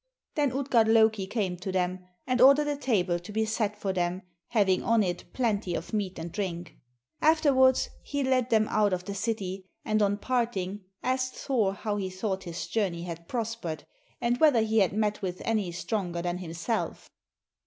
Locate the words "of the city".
8.93-9.69